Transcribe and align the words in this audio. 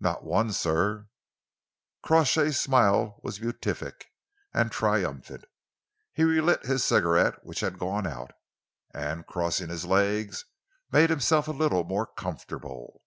"Not 0.00 0.24
one, 0.24 0.54
sir." 0.54 1.08
Crawshay's 2.02 2.58
smile 2.58 3.20
was 3.22 3.38
beatific 3.38 4.06
and 4.54 4.72
triumphant. 4.72 5.44
He 6.14 6.24
relit 6.24 6.64
his 6.64 6.82
cigarette 6.82 7.44
which 7.44 7.60
had 7.60 7.78
gone 7.78 8.06
out, 8.06 8.32
and, 8.94 9.26
crossing 9.26 9.68
his 9.68 9.84
legs, 9.84 10.46
made 10.90 11.10
himself 11.10 11.48
a 11.48 11.50
little 11.50 11.84
more 11.84 12.06
comfortable. 12.06 13.02